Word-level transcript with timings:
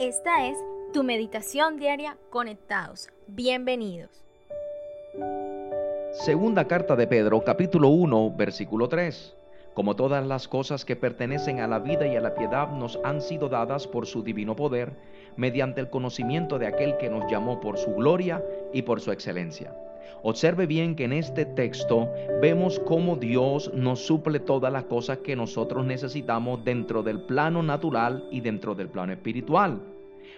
Esta 0.00 0.48
es 0.48 0.58
tu 0.92 1.02
meditación 1.02 1.78
diaria 1.78 2.18
conectados. 2.30 3.08
Bienvenidos. 3.26 4.10
Segunda 6.12 6.66
carta 6.66 6.94
de 6.94 7.06
Pedro, 7.06 7.42
capítulo 7.42 7.88
1, 7.88 8.34
versículo 8.36 8.88
3. 8.88 9.36
Como 9.72 9.96
todas 9.96 10.26
las 10.26 10.46
cosas 10.46 10.84
que 10.84 10.96
pertenecen 10.96 11.60
a 11.60 11.68
la 11.68 11.78
vida 11.78 12.06
y 12.06 12.16
a 12.16 12.20
la 12.20 12.34
piedad 12.34 12.70
nos 12.70 12.98
han 13.02 13.20
sido 13.20 13.48
dadas 13.48 13.86
por 13.86 14.06
su 14.06 14.22
divino 14.22 14.56
poder, 14.56 14.92
mediante 15.36 15.80
el 15.80 15.90
conocimiento 15.90 16.58
de 16.58 16.66
aquel 16.66 16.96
que 16.96 17.08
nos 17.08 17.30
llamó 17.30 17.60
por 17.60 17.78
su 17.78 17.94
gloria 17.94 18.44
y 18.72 18.82
por 18.82 19.00
su 19.00 19.10
excelencia. 19.10 19.74
Observe 20.22 20.66
bien 20.66 20.96
que 20.96 21.04
en 21.04 21.12
este 21.12 21.44
texto 21.44 22.08
vemos 22.40 22.80
cómo 22.80 23.16
Dios 23.16 23.70
nos 23.74 24.00
suple 24.06 24.40
todas 24.40 24.72
las 24.72 24.84
cosas 24.84 25.18
que 25.18 25.36
nosotros 25.36 25.84
necesitamos 25.84 26.64
dentro 26.64 27.02
del 27.02 27.20
plano 27.22 27.62
natural 27.62 28.26
y 28.30 28.40
dentro 28.40 28.74
del 28.74 28.88
plano 28.88 29.12
espiritual. 29.12 29.80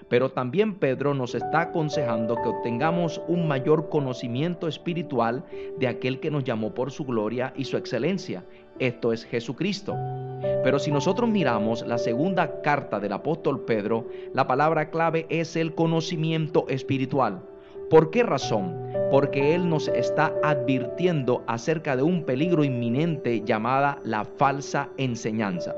Pero 0.09 0.31
también 0.31 0.75
Pedro 0.75 1.15
nos 1.15 1.35
está 1.35 1.63
aconsejando 1.63 2.37
que 2.37 2.49
obtengamos 2.49 3.21
un 3.29 3.49
mayor 3.49 3.89
conocimiento 3.89 4.69
espiritual 4.69 5.45
de 5.79 5.89
aquel 5.89 6.21
que 6.21 6.31
nos 6.31 6.45
llamó 6.45 6.75
por 6.75 6.93
su 6.93 7.05
gloria 7.05 7.53
y 7.57 7.65
su 7.65 7.77
excelencia. 7.77 8.45
Esto 8.79 9.13
es 9.13 9.25
Jesucristo. 9.25 9.97
Pero 10.63 10.79
si 10.79 10.91
nosotros 10.91 11.29
miramos 11.31 11.87
la 11.87 11.99
segunda 11.99 12.61
carta 12.61 13.01
del 13.01 13.13
apóstol 13.13 13.65
Pedro, 13.65 14.07
la 14.33 14.47
palabra 14.47 14.91
clave 14.91 15.27
es 15.29 15.57
el 15.57 15.75
conocimiento 15.75 16.67
espiritual. 16.69 17.43
¿Por 17.89 18.11
qué 18.11 18.25
razón? 18.25 18.75
Porque 19.13 19.55
Él 19.55 19.69
nos 19.69 19.87
está 19.87 20.35
advirtiendo 20.43 21.45
acerca 21.47 21.95
de 21.95 22.03
un 22.03 22.25
peligro 22.25 22.65
inminente 22.65 23.43
llamada 23.45 24.01
la 24.03 24.25
falsa 24.25 24.89
enseñanza. 24.97 25.73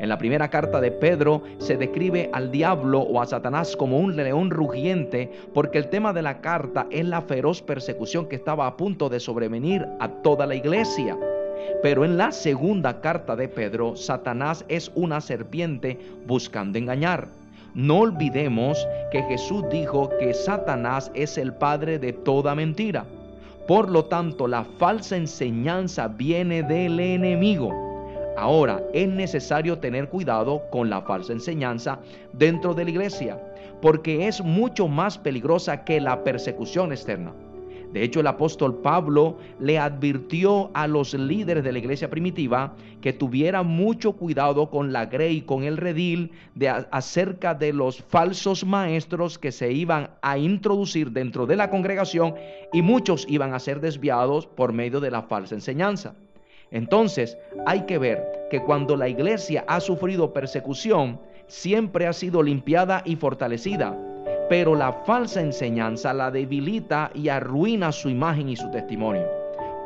En 0.00 0.08
la 0.08 0.16
primera 0.16 0.48
carta 0.48 0.80
de 0.80 0.90
Pedro 0.90 1.42
se 1.58 1.76
describe 1.76 2.30
al 2.32 2.50
diablo 2.50 3.00
o 3.00 3.20
a 3.20 3.26
Satanás 3.26 3.76
como 3.76 3.98
un 3.98 4.16
león 4.16 4.50
rugiente 4.50 5.30
porque 5.52 5.76
el 5.76 5.90
tema 5.90 6.14
de 6.14 6.22
la 6.22 6.40
carta 6.40 6.86
es 6.90 7.04
la 7.04 7.20
feroz 7.20 7.60
persecución 7.60 8.26
que 8.26 8.36
estaba 8.36 8.66
a 8.66 8.78
punto 8.78 9.10
de 9.10 9.20
sobrevenir 9.20 9.86
a 10.00 10.08
toda 10.08 10.46
la 10.46 10.54
iglesia. 10.54 11.18
Pero 11.82 12.06
en 12.06 12.16
la 12.16 12.32
segunda 12.32 13.02
carta 13.02 13.36
de 13.36 13.48
Pedro, 13.48 13.94
Satanás 13.94 14.64
es 14.68 14.90
una 14.94 15.20
serpiente 15.20 15.98
buscando 16.26 16.78
engañar. 16.78 17.41
No 17.74 18.00
olvidemos 18.00 18.86
que 19.10 19.22
Jesús 19.22 19.64
dijo 19.70 20.10
que 20.18 20.34
Satanás 20.34 21.10
es 21.14 21.38
el 21.38 21.54
padre 21.54 21.98
de 21.98 22.12
toda 22.12 22.54
mentira. 22.54 23.06
Por 23.66 23.90
lo 23.90 24.04
tanto, 24.04 24.46
la 24.46 24.64
falsa 24.64 25.16
enseñanza 25.16 26.08
viene 26.08 26.62
del 26.62 27.00
enemigo. 27.00 27.72
Ahora, 28.36 28.82
es 28.92 29.08
necesario 29.08 29.78
tener 29.78 30.08
cuidado 30.08 30.62
con 30.70 30.90
la 30.90 31.00
falsa 31.02 31.32
enseñanza 31.32 31.98
dentro 32.32 32.74
de 32.74 32.84
la 32.84 32.90
iglesia, 32.90 33.40
porque 33.80 34.26
es 34.26 34.42
mucho 34.42 34.88
más 34.88 35.16
peligrosa 35.16 35.84
que 35.84 36.00
la 36.00 36.24
persecución 36.24 36.92
externa. 36.92 37.32
De 37.92 38.02
hecho, 38.02 38.20
el 38.20 38.26
apóstol 38.26 38.76
Pablo 38.76 39.36
le 39.60 39.78
advirtió 39.78 40.70
a 40.72 40.86
los 40.86 41.12
líderes 41.12 41.62
de 41.62 41.72
la 41.72 41.78
iglesia 41.78 42.08
primitiva 42.08 42.74
que 43.02 43.12
tuvieran 43.12 43.66
mucho 43.66 44.12
cuidado 44.12 44.70
con 44.70 44.92
la 44.92 45.06
grey 45.06 45.38
y 45.38 45.42
con 45.42 45.64
el 45.64 45.76
redil 45.76 46.32
de 46.54 46.70
acerca 46.70 47.54
de 47.54 47.74
los 47.74 48.02
falsos 48.02 48.64
maestros 48.64 49.38
que 49.38 49.52
se 49.52 49.72
iban 49.72 50.10
a 50.22 50.38
introducir 50.38 51.10
dentro 51.10 51.46
de 51.46 51.56
la 51.56 51.68
congregación 51.68 52.34
y 52.72 52.80
muchos 52.80 53.26
iban 53.28 53.52
a 53.52 53.58
ser 53.58 53.80
desviados 53.80 54.46
por 54.46 54.72
medio 54.72 55.00
de 55.00 55.10
la 55.10 55.22
falsa 55.22 55.54
enseñanza. 55.54 56.14
Entonces, 56.70 57.36
hay 57.66 57.82
que 57.82 57.98
ver 57.98 58.46
que 58.50 58.62
cuando 58.62 58.96
la 58.96 59.08
iglesia 59.08 59.64
ha 59.68 59.80
sufrido 59.80 60.32
persecución, 60.32 61.20
siempre 61.46 62.06
ha 62.06 62.14
sido 62.14 62.42
limpiada 62.42 63.02
y 63.04 63.16
fortalecida 63.16 63.94
pero 64.48 64.74
la 64.74 64.92
falsa 64.92 65.40
enseñanza 65.40 66.12
la 66.12 66.30
debilita 66.30 67.10
y 67.14 67.28
arruina 67.28 67.92
su 67.92 68.08
imagen 68.08 68.48
y 68.48 68.56
su 68.56 68.70
testimonio. 68.70 69.26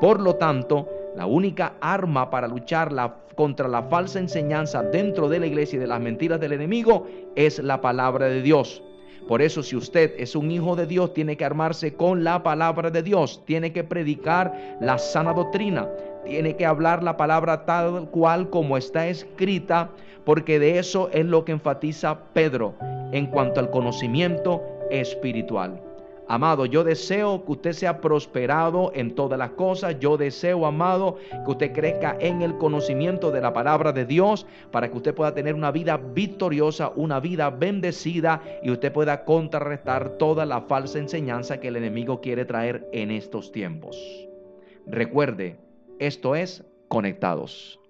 Por 0.01 0.21
lo 0.21 0.37
tanto, 0.37 0.89
la 1.17 1.27
única 1.27 1.75
arma 1.81 2.29
para 2.29 2.49
luchar 2.49 2.93
contra 3.35 3.69
la 3.69 3.83
falsa 3.85 4.19
enseñanza 4.19 4.83
dentro 4.83 5.29
de 5.29 5.41
la 5.41 5.47
iglesia 5.47 5.77
y 5.77 5.81
de 5.81 5.87
las 5.87 6.01
mentiras 6.01 6.41
del 6.41 6.53
enemigo 6.53 7.07
es 7.35 7.59
la 7.59 7.81
palabra 7.81 8.27
de 8.27 8.43
Dios. 8.43 8.83
Por 9.29 9.43
eso 9.43 9.63
si 9.63 9.75
usted 9.75 10.15
es 10.19 10.37
un 10.37 10.51
hijo 10.51 10.77
de 10.77 10.87
Dios, 10.87 11.13
tiene 11.13 11.37
que 11.37 11.45
armarse 11.45 11.95
con 11.95 12.23
la 12.23 12.43
palabra 12.43 12.91
de 12.91 13.03
Dios, 13.03 13.43
tiene 13.45 13.73
que 13.73 13.83
predicar 13.83 14.77
la 14.81 14.99
sana 14.99 15.33
doctrina, 15.33 15.89
tiene 16.25 16.57
que 16.57 16.67
hablar 16.67 17.03
la 17.03 17.17
palabra 17.17 17.65
tal 17.65 18.09
cual 18.11 18.51
como 18.51 18.77
está 18.77 19.09
escrita, 19.09 19.91
porque 20.25 20.59
de 20.59 20.79
eso 20.79 21.09
es 21.13 21.25
lo 21.25 21.45
que 21.45 21.53
enfatiza 21.53 22.19
Pedro 22.33 22.75
en 23.17 23.27
cuanto 23.27 23.61
al 23.61 23.71
conocimiento 23.71 24.63
espiritual. 24.91 25.81
Amado, 26.29 26.67
yo 26.67 26.83
deseo 26.83 27.45
que 27.45 27.53
usted 27.53 27.73
sea 27.73 28.01
prosperado 28.01 28.91
en 28.95 29.15
todas 29.15 29.39
las 29.39 29.51
cosas. 29.51 29.97
Yo 30.01 30.17
deseo, 30.17 30.67
amado, 30.67 31.19
que 31.45 31.51
usted 31.51 31.73
crezca 31.73 32.17
en 32.21 32.43
el 32.43 32.59
conocimiento 32.59 33.31
de 33.31 33.41
la 33.41 33.53
palabra 33.53 33.93
de 33.93 34.05
Dios 34.05 34.45
para 34.73 34.91
que 34.91 34.97
usted 34.97 35.15
pueda 35.15 35.35
tener 35.35 35.55
una 35.55 35.71
vida 35.71 35.97
victoriosa, 35.97 36.91
una 36.97 37.21
vida 37.21 37.51
bendecida 37.51 38.43
y 38.63 38.71
usted 38.71 38.93
pueda 38.93 39.25
contrarrestar 39.25 40.19
toda 40.19 40.45
la 40.45 40.63
falsa 40.63 40.99
enseñanza 40.99 41.61
que 41.61 41.69
el 41.69 41.77
enemigo 41.77 42.21
quiere 42.21 42.45
traer 42.45 42.89
en 42.93 43.13
estos 43.13 43.53
tiempos. 43.53 43.97
Recuerde, 44.87 45.59
esto 46.01 46.35
es 46.35 46.65
Conectados. 46.89 47.81